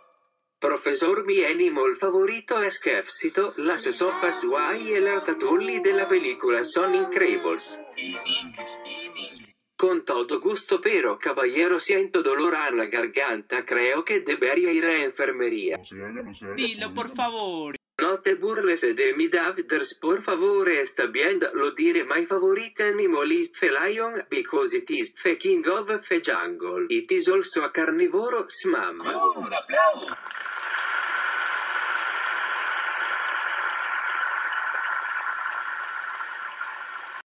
Profesor, 0.59 1.25
mi 1.27 1.45
animal 1.45 1.97
favorito 1.97 2.63
es 2.63 2.81
Kefcito, 2.81 3.53
las 3.59 3.83
sopas 3.83 4.45
guay 4.45 4.89
y 4.89 4.95
el 4.95 5.07
ratatouille 5.07 5.81
de 5.81 5.93
la 5.93 6.09
película 6.09 6.65
son 6.65 6.95
increíbles. 6.95 7.79
In 7.97 8.17
English, 8.17 8.79
in 8.87 9.17
English. 9.17 9.55
Con 9.77 10.07
todo 10.07 10.41
gusto, 10.41 10.81
pero 10.81 11.19
caballero, 11.19 11.79
siento 11.79 12.23
dolor 12.23 12.57
en 12.71 12.79
la 12.79 12.87
garganta, 12.87 13.67
creo 13.67 14.03
que 14.05 14.21
debería 14.21 14.73
ir 14.73 14.87
a 14.87 14.97
enfermería. 15.05 15.77
No 15.77 15.85
se 15.85 16.03
haga, 16.03 16.23
no 16.23 16.35
se 16.35 16.47
haga. 16.47 16.55
Dilo, 16.55 16.95
por 16.95 17.09
sobrino. 17.09 17.17
favor. 17.17 17.77
No 17.99 18.21
te 18.21 18.35
burles 18.35 18.83
de 18.83 19.15
mi 19.15 19.29
Daviders, 19.29 19.95
por 19.95 20.21
favor, 20.23 20.69
está 20.69 21.07
bien, 21.07 21.41
lo 21.55 21.71
diré, 21.71 22.05
my 22.05 22.27
favorite 22.27 22.83
animal 22.83 23.33
is 23.33 23.51
the 23.53 23.71
lion, 23.71 24.23
because 24.29 24.77
it 24.77 24.91
is 24.91 25.15
the 25.15 25.39
king 25.39 25.67
of 25.67 25.87
the 25.87 26.21
jungle. 26.21 26.87
It 26.91 27.11
is 27.11 27.27
also 27.29 27.65
a 27.65 27.73
carnivorous 27.73 28.67
mammal. 28.67 29.33
Good, 29.35 29.51
aplauso. 29.51 30.15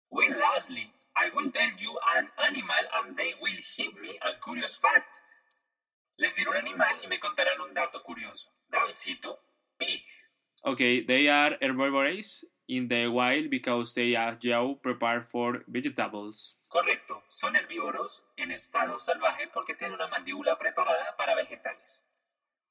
Well, 0.09 0.39
lastly, 0.39 0.91
I 1.15 1.29
will 1.35 1.51
tell 1.51 1.71
you 1.79 1.99
an 2.17 2.29
animal 2.43 2.85
and 2.95 3.15
they 3.15 3.35
will 3.43 3.61
hit 3.77 3.93
me 4.01 4.19
a 4.23 4.43
curious 4.43 4.75
fact. 4.77 5.13
Les 6.17 6.35
diré 6.35 6.49
un 6.49 6.57
animal 6.57 6.97
y 7.05 7.09
me 7.09 7.21
contarán 7.21 7.61
un 7.61 7.75
dato 7.75 8.03
curioso. 8.03 8.49
Davidcito, 8.71 9.39
pig. 9.77 10.03
Okay, 10.67 11.05
they 11.07 11.29
are 11.29 11.57
herbivorous 11.63 12.45
in 12.67 12.89
the 12.89 13.07
wild 13.07 13.51
because 13.51 13.95
they 13.95 14.17
are 14.17 14.35
jaw 14.35 14.75
prepared 14.75 15.27
for 15.31 15.63
vegetables. 15.69 16.59
Correcto, 16.69 17.23
son 17.31 17.55
herbívoros 17.55 18.25
en 18.37 18.51
estado 18.51 18.99
salvaje 18.99 19.49
porque 19.55 19.75
tienen 19.75 19.95
una 19.95 20.09
mandíbula 20.09 20.59
preparada 20.59 21.15
para 21.17 21.37
vegetales. 21.37 22.03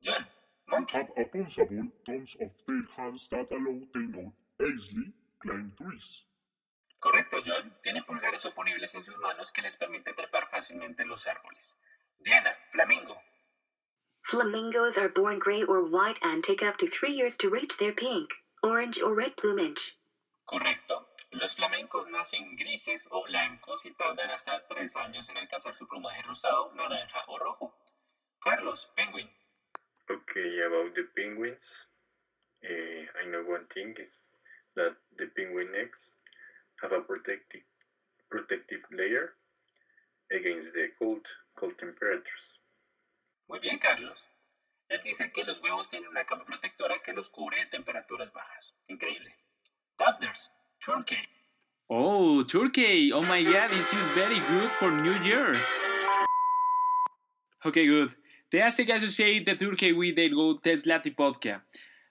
John, 0.04 0.28
monkey. 0.68 0.98
Have 0.98 1.12
opposable 1.16 1.88
thumbs 2.06 2.36
of 2.42 2.52
their 2.68 2.84
hands 2.98 3.30
that 3.30 3.50
allow 3.52 3.80
them 3.94 4.12
to 4.12 4.66
easily 4.66 5.14
climb 5.40 5.72
trees. 5.78 6.26
Correcto, 7.00 7.38
John. 7.46 7.74
Tiene 7.82 8.04
pulgares 8.04 8.46
oponibles 8.46 8.94
en 8.96 9.04
sus 9.04 9.18
manos 9.20 9.54
que 9.54 9.62
les 9.62 9.78
permite 9.78 10.14
trepar 10.14 10.50
fácilmente 10.50 11.04
en 11.04 11.10
los 11.10 11.26
árboles. 11.28 11.80
Diana, 12.20 12.52
flamingo. 12.72 13.16
Flamingos 14.26 14.98
are 14.98 15.08
born 15.08 15.38
gray 15.38 15.62
or 15.62 15.86
white 15.86 16.18
and 16.24 16.44
take 16.44 16.64
up 16.64 16.78
to 16.78 16.90
three 16.90 17.12
years 17.12 17.38
to 17.38 17.48
reach 17.48 17.78
their 17.78 17.92
pink, 17.92 18.32
orange, 18.64 19.00
or 19.00 19.14
red 19.14 19.38
plumage. 19.38 20.00
Correcto. 20.50 21.06
Los 21.34 21.54
flamencos 21.54 22.10
nacen 22.10 22.58
grises 22.58 23.08
o 23.12 23.24
blancos 23.24 23.86
y 23.86 23.92
tardan 23.94 24.32
hasta 24.32 24.64
tres 24.68 24.96
años 24.96 25.30
en 25.30 25.38
alcanzar 25.38 25.76
su 25.76 25.88
plumaje 25.88 26.24
rosado, 26.24 26.74
naranja 26.74 27.24
o 27.28 27.38
rojo. 27.38 27.76
Carlos, 28.44 28.88
penguin. 28.96 29.30
Okay, 30.10 30.60
about 30.62 30.96
the 30.96 31.04
penguins, 31.16 31.86
eh, 32.64 33.06
I 33.22 33.26
know 33.30 33.44
one 33.44 33.68
thing 33.68 33.94
is 34.00 34.24
that 34.74 34.96
the 35.20 35.28
penguin 35.28 35.70
eggs 35.76 36.16
have 36.82 36.94
a 36.94 37.02
protective 37.02 37.62
protective 38.32 38.82
layer 38.90 39.36
against 40.32 40.74
the 40.74 40.90
cold 40.98 41.28
cold 41.56 41.78
temperatures. 41.78 42.65
Muy 43.48 43.60
bien, 43.60 43.80
Carlos. 43.80 44.28
Él 44.90 45.02
dice 45.04 45.32
que 45.32 45.44
los 45.44 45.62
huevos 45.62 45.90
tienen 45.90 46.10
una 46.10 46.26
capa 46.26 46.46
protectora 46.46 47.02
que 47.04 47.14
los 47.14 47.30
cubre 47.30 47.60
de 47.60 47.66
temperaturas 47.68 48.32
bajas. 48.32 48.76
Increíble. 48.88 49.36
Dubders, 49.98 50.52
Turkey. 50.84 51.28
Oh, 51.88 52.44
Turkey! 52.44 53.12
Oh 53.12 53.22
my 53.22 53.44
god, 53.44 53.70
this 53.70 53.94
is 53.94 54.08
very 54.16 54.40
good 54.40 54.72
for 54.80 54.92
New 54.92 55.14
Year. 55.24 55.56
Okay, 57.64 57.86
good. 57.86 58.16
They 58.52 58.62
associate 58.62 59.46
the 59.46 59.56
turkey 59.56 59.92
with 59.92 60.16
the 60.16 60.30
goat 60.30 60.64
Teslatipodka. 60.64 61.62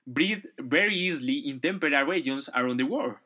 Breed 0.07 0.43
very 0.59 0.95
easily 0.95 1.49
in 1.49 1.61
temperate 1.61 2.07
regions 2.07 2.49
around 2.55 2.79
the 2.79 2.85
world. 2.85 3.17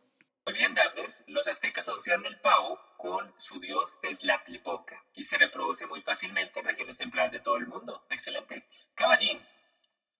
Bien, 0.53 0.75
Dubders. 0.75 1.25
Los 1.27 1.47
aztecas 1.47 1.89
asociaron 1.89 2.27
el 2.27 2.41
pavo 2.41 2.81
con 2.97 3.33
su 3.39 3.61
dios 3.61 4.01
Tezcatlipoca 4.01 5.03
y 5.15 5.23
se 5.25 5.39
reproduce 5.39 5.87
muy 5.87 6.03
fácilmente 6.03 6.61
en 6.61 6.67
regiones 6.67 6.97
templadas 6.97 7.33
de 7.33 7.41
todo 7.41 7.57
el 7.57 7.67
mundo. 7.67 8.07
Excelente. 8.11 8.67
Caballín. 8.95 9.41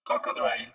Cocodrile. 0.03 0.73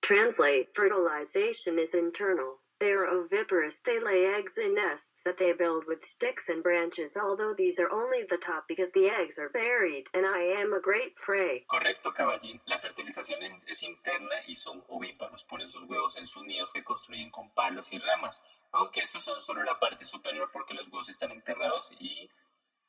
Translate 0.00 0.70
Fertilization 0.74 1.78
is 1.78 1.94
internal. 1.94 2.63
They 2.80 2.90
are 2.90 3.06
oviparous. 3.06 3.78
They 3.84 4.00
lay 4.00 4.26
eggs 4.26 4.58
in 4.58 4.74
nests 4.74 5.22
that 5.24 5.38
they 5.38 5.52
build 5.52 5.84
with 5.86 6.04
sticks 6.04 6.48
and 6.48 6.62
branches, 6.62 7.16
although 7.16 7.54
these 7.56 7.78
are 7.78 7.90
only 7.90 8.24
the 8.28 8.36
top 8.36 8.66
because 8.66 8.90
the 8.90 9.08
eggs 9.08 9.38
are 9.38 9.48
buried, 9.48 10.08
and 10.12 10.26
I 10.26 10.40
am 10.60 10.72
a 10.72 10.80
great 10.80 11.14
prey. 11.16 11.64
Correcto, 11.70 12.12
caballín. 12.12 12.60
La 12.66 12.78
fertilización 12.80 13.38
es 13.68 13.82
interna 13.82 14.36
y 14.48 14.54
son 14.54 14.82
ovíparos. 14.88 15.44
Ponen 15.44 15.68
sus 15.68 15.84
huevos 15.84 16.16
en 16.16 16.26
sus 16.26 16.42
nidos 16.44 16.72
que 16.72 16.82
construyen 16.82 17.30
con 17.30 17.54
palos 17.54 17.92
y 17.92 17.98
ramas. 17.98 18.42
Aunque 18.72 19.00
estos 19.00 19.24
son 19.24 19.40
solo 19.40 19.62
la 19.62 19.78
parte 19.78 20.04
superior 20.04 20.50
porque 20.52 20.74
los 20.74 20.86
huevos 20.88 21.08
están 21.08 21.30
enterrados 21.30 21.94
y 22.00 22.28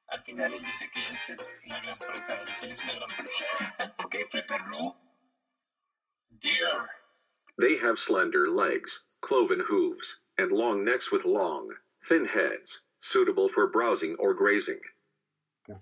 al 0.08 0.24
final 0.24 0.54
él 0.54 0.64
dice 0.64 0.90
que 0.92 1.00
es 1.00 1.40
una 1.68 1.80
gran 1.82 1.98
presa. 2.00 2.44
Él 2.64 2.72
es 2.72 2.84
una 2.84 2.94
gran 2.94 3.10
presa. 3.16 3.96
ok, 4.04 4.16
Flipperoo. 4.32 4.96
Deer. 6.42 6.90
They 7.58 7.78
have 7.78 7.98
slender 7.98 8.50
legs, 8.50 9.06
cloven 9.28 9.62
hooves, 9.68 10.24
and 10.38 10.52
long 10.52 10.84
necks 10.84 11.12
with 11.12 11.24
long, 11.26 11.70
thin 12.08 12.26
heads, 12.26 12.86
suitable 13.00 13.50
for 13.50 13.68
browsing 13.72 14.16
or 14.20 14.34
grazing. 14.36 14.80
Por. 15.66 15.80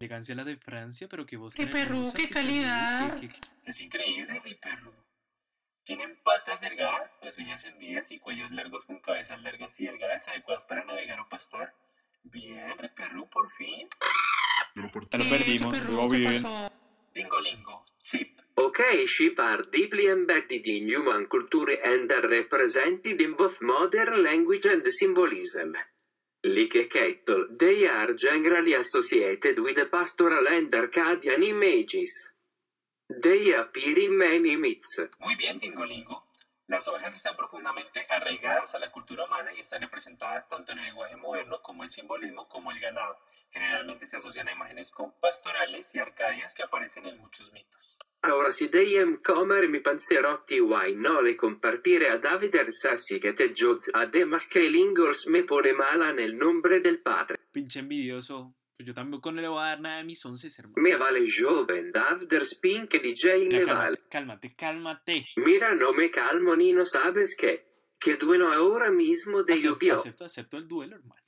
Elegancia 0.00 0.34
la 0.34 0.44
de 0.44 0.56
Francia, 0.56 1.06
pero 1.08 1.26
que 1.26 1.36
voz 1.36 1.54
¡Qué 1.54 1.66
perro, 1.66 2.10
qué 2.16 2.28
qué 2.28 2.32
calidad! 2.34 3.08
perro, 3.10 3.20
qué- 3.20 3.28
qué- 3.28 3.40
Es 3.66 3.80
increíble, 3.80 4.40
Flipperoo. 4.40 4.94
Tienen 5.84 6.16
patas 6.24 6.60
delgadas, 6.62 7.16
pezuñas 7.20 7.64
hendidas 7.64 8.10
y 8.10 8.18
cuellos 8.20 8.50
largos 8.52 8.84
con 8.86 9.00
cabezas 9.00 9.40
largas 9.42 9.78
y 9.80 9.86
delgadas 9.86 10.26
adecuadas 10.28 10.64
para 10.64 10.84
navegar 10.84 11.20
o 11.20 11.28
pastar. 11.28 11.74
Bien, 12.22 12.74
Flipperoo, 12.78 13.28
por 13.28 13.50
fin. 13.52 13.88
Ya 14.74 14.82
lo 14.82 14.88
Ya 14.88 15.18
lo 15.18 15.28
perdimos, 15.28 15.78
Perro, 15.78 16.08
¿qué 16.10 16.16
bien. 16.18 16.42
pasó? 16.42 16.72
Lingo 17.14 17.40
Lingo. 17.40 17.84
Chip. 18.04 18.28
Okay, 18.56 19.06
sheep 19.06 19.38
are 19.40 19.62
deeply 19.72 20.08
embedded 20.08 20.66
in 20.66 20.88
human 20.88 21.26
culture 21.26 21.72
and 21.84 22.10
are 22.12 22.28
represented 22.28 23.20
in 23.20 23.34
both 23.34 23.62
modern 23.62 24.22
language 24.22 24.66
and 24.66 24.86
symbolism. 24.92 25.74
Like 26.44 26.90
cattle, 26.90 27.46
they 27.58 27.86
are 27.86 28.14
generally 28.14 28.74
associated 28.74 29.58
with 29.58 29.78
pastoral 29.90 30.46
and 30.48 30.74
Arcadian 30.74 31.42
images. 31.42 32.28
They 33.08 33.52
appear 33.54 33.98
in 33.98 34.18
many 34.18 34.56
myths. 34.56 34.98
Muy 35.20 35.36
bien, 35.36 35.58
Dingolingo. 35.60 36.24
Las 36.72 36.88
ovejas 36.88 37.12
están 37.12 37.36
profundamente 37.36 38.06
arraigadas 38.08 38.74
a 38.74 38.78
la 38.78 38.90
cultura 38.90 39.26
humana 39.26 39.52
y 39.54 39.60
están 39.60 39.82
representadas 39.82 40.48
tanto 40.48 40.72
en 40.72 40.78
el 40.78 40.86
lenguaje 40.86 41.16
moderno 41.16 41.60
como 41.60 41.84
el 41.84 41.90
simbolismo 41.90 42.48
como 42.48 42.72
el 42.72 42.80
ganado. 42.80 43.18
Generalmente 43.50 44.06
se 44.06 44.16
asocian 44.16 44.48
a 44.48 44.52
imágenes 44.52 44.90
con 44.90 45.12
pastorales 45.20 45.94
y 45.94 45.98
arcadias 45.98 46.54
que 46.54 46.62
aparecen 46.62 47.04
en 47.04 47.18
muchos 47.18 47.52
mitos. 47.52 47.98
Ora 48.22 48.50
si 48.50 48.68
dejem 48.68 49.20
comermi 49.20 49.80
panzerotti 49.80 50.60
why 50.60 50.94
no 50.96 51.20
le 51.20 51.36
compartire 51.36 52.08
a 52.08 52.16
Davide 52.16 52.70
Sassi 52.70 53.20
che 53.20 53.34
te 53.34 53.52
giuds 53.52 53.90
además 53.92 54.48
que 54.48 54.60
el 54.60 54.74
Ingalls 54.74 55.26
me 55.26 55.44
pone 55.44 55.74
mala 55.74 56.10
nel 56.14 56.38
nombre 56.38 56.80
del 56.80 57.02
padre. 57.02 57.36
Pinche 57.52 57.80
envidioso. 57.80 58.54
Pues 58.76 58.86
yo 58.86 58.94
tampoco 58.94 59.30
no 59.30 59.40
le 59.42 59.48
voy 59.48 59.58
a 59.60 59.66
dar 59.66 59.80
nada 59.80 59.96
de 59.98 60.04
mis 60.04 60.24
once, 60.24 60.48
hermano. 60.58 60.74
Me 60.82 60.96
vale 60.96 61.20
joven, 61.30 61.92
Davder 61.92 62.42
Spin 62.42 62.88
que 62.88 62.98
DJ 62.98 63.48
Ya, 63.50 63.58
me 63.58 63.64
vale. 63.64 63.98
cálmate, 64.10 64.54
cálmate. 64.56 65.26
Mira, 65.36 65.74
no 65.74 65.92
me 65.92 66.10
calmo 66.10 66.56
ni 66.56 66.72
no 66.72 66.84
sabes 66.84 67.36
qué. 67.38 67.70
Que 68.00 68.16
duelo 68.16 68.52
ahora 68.52 68.90
mismo 68.90 69.42
de 69.44 69.52
Acepto, 69.54 69.74
lluvia. 69.74 69.94
acepto, 69.94 70.24
acepto 70.24 70.56
el 70.56 70.66
duelo, 70.66 70.96
hermano. 70.96 71.22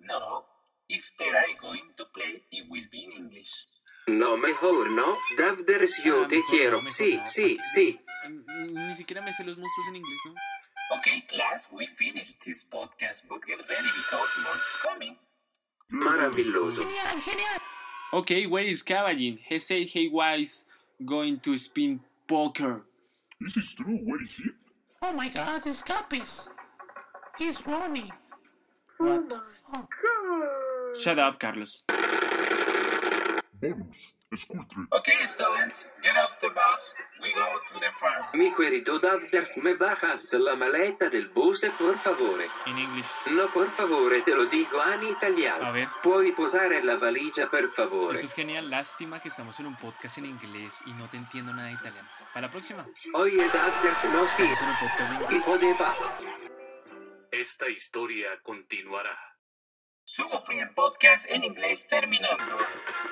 No, 0.00 0.44
if 0.88 1.04
they 1.18 1.28
are 1.28 1.54
going 1.60 1.92
to 1.96 2.04
play, 2.12 2.42
it 2.50 2.64
will 2.68 2.88
be 2.90 3.04
in 3.04 3.12
English. 3.12 3.50
No, 4.08 4.36
mejor 4.36 4.90
no. 4.90 5.16
Davders, 5.38 6.02
yo 6.02 6.22
Ah, 6.24 6.26
te 6.26 6.36
mejor 6.36 6.50
quiero. 6.50 6.70
no, 6.78 6.82
mejor 6.82 6.90
sí, 6.90 7.16
no, 7.16 7.26
sí, 7.26 7.58
sí. 7.62 8.00
Ni 8.70 8.94
siquiera 8.96 9.22
me 9.22 9.32
sé 9.34 9.44
los 9.44 9.56
monstruos 9.56 9.88
en 9.90 9.96
inglés, 9.96 10.18
¿no? 10.26 10.34
Okay, 10.92 11.22
class, 11.28 11.66
we 11.72 11.86
finished 11.86 12.38
this 12.44 12.64
podcast, 12.64 13.22
but 13.28 13.46
get 13.46 13.58
ready 13.58 13.88
because 13.94 14.30
more 14.42 14.54
is 14.54 14.76
coming. 14.82 15.16
Maravilloso. 15.92 16.82
Genial, 16.82 17.20
genial. 17.24 17.58
Okay, 18.12 18.46
where 18.46 18.64
is 18.64 18.82
Caballin? 18.82 19.38
He 19.46 19.58
said 19.60 19.82
he 19.86 20.08
was 20.08 20.64
going 21.06 21.38
to 21.40 21.56
spin 21.58 22.00
poker. 22.26 22.82
This 23.40 23.56
is 23.56 23.72
true. 23.74 23.98
Where 24.04 24.22
is 24.22 24.38
it? 24.40 24.52
Oh 25.02 25.12
my 25.12 25.28
god, 25.28 25.66
it's 25.66 25.82
Capis. 25.82 26.48
He's 27.38 27.64
running. 27.66 28.10
Oh 29.00 29.04
what 29.04 29.28
the 29.28 29.40
fuck? 29.72 29.88
Shut 31.00 31.18
up, 31.18 31.38
Carlos. 31.38 31.84
Bonus. 33.60 33.96
Okay, 34.32 35.26
students, 35.26 35.88
get 36.02 36.16
off 36.16 36.38
the 36.40 36.50
bus. 36.50 36.94
We 37.20 37.32
go 37.34 37.46
to 37.72 37.80
the 37.80 37.90
farm. 37.98 38.26
Mi 38.34 38.54
querido 38.54 39.00
Davders, 39.00 39.56
me 39.56 39.74
bajas 39.74 40.32
la 40.34 40.54
maleta 40.54 41.10
del 41.10 41.28
bus, 41.30 41.66
por 41.76 41.98
favore. 41.98 42.46
In 42.66 42.78
English. 42.78 43.06
No, 43.32 43.48
por 43.48 43.68
favore, 43.72 44.22
te 44.22 44.32
lo 44.32 44.46
digo 44.46 44.80
en 44.84 45.08
italiano. 45.08 45.66
A 45.66 45.72
ver. 45.72 45.88
Puoi 46.00 46.30
posare 46.30 46.80
la 46.84 46.96
valigia, 46.96 47.50
per 47.50 47.70
favore. 47.70 48.14
Esto 48.14 48.26
es 48.26 48.34
genial. 48.34 48.70
Lástima 48.70 49.20
que 49.20 49.30
estamos 49.30 49.58
en 49.58 49.66
un 49.66 49.74
podcast 49.74 50.18
en 50.18 50.26
inglés 50.26 50.74
y 50.86 50.92
no 50.92 51.08
te 51.08 51.16
entiendo 51.16 51.52
nada 51.52 51.66
de 51.66 51.74
italiano. 51.74 52.08
Para 52.32 52.46
la 52.46 52.52
próxima. 52.52 52.86
Oye, 53.14 53.48
Davders, 53.48 54.04
no 54.12 54.28
sí. 54.28 54.44
Estamos 54.44 54.60
en 54.62 54.68
un 54.68 54.76
podcast 54.76 55.10
en 55.10 55.22
inglés. 55.22 55.42
Hijo 55.42 55.58
de 55.58 55.74
paz. 55.74 55.98
Esta 57.32 57.68
historia 57.68 58.40
continuará. 58.44 59.29
Sugo 60.12 60.40
Free 60.40 60.66
Podcast 60.74 61.30
en 61.30 61.44
inglés 61.44 61.86
terminando. 61.86 62.56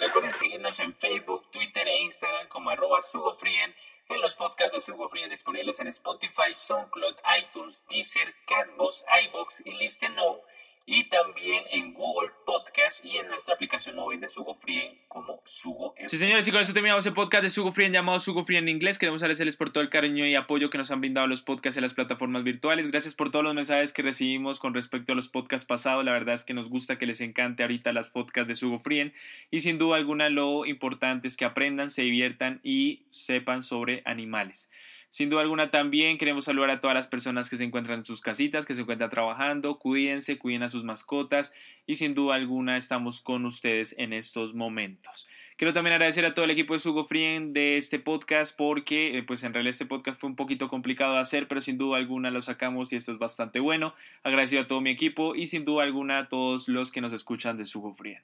Recuerden 0.01 0.33
seguirnos 0.33 0.81
en 0.81 0.93
Facebook, 0.97 1.49
Twitter 1.53 1.87
e 1.87 2.03
Instagram 2.03 2.49
como 2.49 2.71
arroba 2.71 3.01
Sugo 3.03 3.35
Frien, 3.35 3.73
en 4.09 4.21
los 4.21 4.35
podcasts 4.35 4.75
de 4.75 4.81
Sugo 4.81 5.09
Frien 5.09 5.31
disponibles 5.31 5.79
en 5.79 5.87
Spotify, 5.87 6.53
SoundCloud, 6.53 7.15
iTunes, 7.39 7.85
Deezer, 7.89 8.35
Castbox, 8.49 9.05
iBox 9.27 9.63
y 9.65 9.75
Listen 9.75 10.17
Now, 10.17 10.43
y 10.91 11.05
también 11.05 11.65
en 11.71 11.93
Google 11.93 12.31
Podcast 12.47 13.05
y 13.05 13.19
en 13.19 13.29
nuestra 13.29 13.55
aplicación 13.55 13.95
móvil 13.95 14.21
de 14.21 14.29
Sugo 14.29 14.55
Frien 14.55 14.97
como 15.07 15.43
Sugo 15.45 15.95
Sí, 16.07 16.17
señores, 16.17 16.49
y 16.49 16.51
con 16.51 16.63
esto 16.63 16.73
terminamos 16.73 17.05
el 17.05 17.13
podcast 17.13 17.43
de 17.43 17.51
Sugo 17.51 17.73
Free 17.73 17.91
llamado 17.91 18.19
Sugo 18.19 18.43
Free 18.47 18.57
en 18.57 18.71
inglés. 18.71 18.97
Queremos 18.97 19.23
agradecerles 19.23 19.57
por 19.57 19.69
todo 19.69 19.85
el 19.85 19.91
cariño 19.91 20.27
y 20.27 20.35
apoyo 20.35 20.71
que 20.71 20.79
nos 20.79 20.91
han 20.91 21.03
brindado 21.03 21.27
los 21.27 21.43
podcasts 21.43 21.77
en 21.77 21.83
las 21.83 21.93
plataformas 21.93 22.43
virtuales. 22.43 22.91
Gracias 22.91 23.15
por 23.15 23.31
todos 23.31 23.45
los 23.45 23.55
mensajes 23.55 23.93
que 23.93 24.01
recibimos 24.01 24.61
con 24.61 24.73
respecto 24.73 25.13
a 25.13 25.15
los 25.15 25.29
podcasts 25.29 25.69
pasados. 25.69 26.07
La 26.07 26.13
verdad 26.13 26.35
es 26.35 26.45
que 26.45 26.55
nos 26.55 26.71
gusta 26.71 26.97
que 26.97 27.05
les 27.05 27.21
encante 27.21 27.65
ahorita 27.65 27.93
las 27.93 28.09
podcasts 28.09 28.49
de 28.49 28.57
Sugo 28.57 28.79
Free. 28.79 29.13
Y 29.51 29.61
sin 29.61 29.77
duda 29.77 29.97
alguna, 29.97 30.31
lo 30.31 30.65
importante 30.65 31.29
es 31.29 31.37
que 31.37 31.45
aprendan, 31.45 31.91
se 31.91 32.01
diviertan 32.01 32.61
y 32.63 33.03
sepan 33.11 33.63
sobre 33.63 34.01
animales. 34.07 34.71
Sin 35.11 35.31
duda 35.31 35.41
alguna 35.41 35.71
también 35.71 36.19
queremos 36.19 36.45
saludar 36.45 36.71
a 36.71 36.81
todas 36.81 36.95
las 36.95 37.07
personas 37.07 37.49
que 37.49 37.57
se 37.57 37.65
encuentran 37.65 38.01
en 38.01 38.05
sus 38.05 38.21
casitas, 38.21 38.67
que 38.67 38.75
se 38.75 38.83
encuentran 38.83 39.11
trabajando, 39.11 39.79
cuídense, 39.79 40.39
cuiden 40.39 40.63
a 40.63 40.69
sus 40.69 40.85
mascotas 40.85 41.55
y 41.87 41.97
sin 41.97 42.15
duda 42.15 42.35
alguna 42.35 42.77
estamos 42.77 43.21
con 43.21 43.47
ustedes 43.47 43.95
en 43.99 44.13
estos 44.13 44.55
momentos. 44.55 45.29
Quiero 45.59 45.73
también 45.73 45.95
agradecer 45.95 46.25
a 46.25 46.35
todo 46.35 46.45
el 46.45 46.53
equipo 46.53 46.75
de 46.75 46.79
Sugo 46.79 47.05
Frien 47.05 47.53
de 47.53 47.79
este 47.79 47.99
podcast 47.99 48.57
porque 48.57 49.19
eh, 49.19 49.25
pues 49.25 49.43
en 49.43 49.53
realidad 49.53 49.71
este 49.71 49.87
podcast 49.87 50.21
fue 50.21 50.31
un 50.31 50.37
poquito 50.37 50.69
complicado 50.69 51.15
de 51.15 51.19
hacer, 51.19 51.49
pero 51.49 51.61
sin 51.61 51.79
duda 51.79 51.97
alguna 51.97 52.31
lo 52.31 52.43
sacamos 52.43 52.93
y 52.93 52.97
esto 52.97 53.11
es 53.11 53.19
bastante 53.19 53.59
bueno. 53.59 53.93
Agradecido 54.23 54.63
a 54.63 54.67
todo 54.69 54.81
mi 54.81 54.91
equipo 54.91 55.35
y 55.35 55.47
sin 55.47 55.65
duda 55.65 55.83
alguna 55.83 56.19
a 56.19 56.29
todos 56.29 56.69
los 56.69 56.93
que 56.93 57.01
nos 57.01 57.13
escuchan 57.13 57.57
de 57.57 57.65
Sugo 57.65 57.93
Frien. 57.95 58.23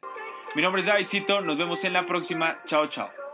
Mi 0.55 0.62
nombre 0.62 0.81
es 0.81 0.87
Davidcito, 0.87 1.40
nos 1.40 1.59
vemos 1.59 1.83
en 1.85 1.94
la 1.94 2.07
próxima. 2.07 2.57
Chao, 2.66 2.87
chao. 2.87 3.34